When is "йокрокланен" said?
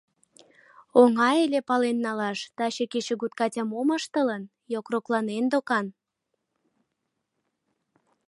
4.73-5.45